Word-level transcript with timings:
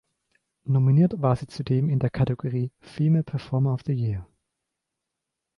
Nominiert 0.63 1.21
war 1.21 1.35
sie 1.35 1.45
zudem 1.45 1.87
in 1.87 1.99
der 1.99 2.09
Kategorie 2.09 2.71
"Female 2.79 3.21
Performer 3.21 3.75
of 3.75 3.81
the 3.85 3.93
Year". 3.93 4.27